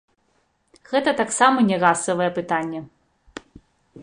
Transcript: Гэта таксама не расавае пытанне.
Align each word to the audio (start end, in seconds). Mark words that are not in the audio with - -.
Гэта 0.91 1.13
таксама 1.21 1.67
не 1.69 1.77
расавае 1.85 2.31
пытанне. 2.39 2.81